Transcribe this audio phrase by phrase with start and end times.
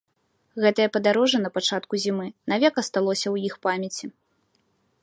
[0.63, 4.05] Гэтае падарожжа на пачатку зімы навек асталося ў іх памяці.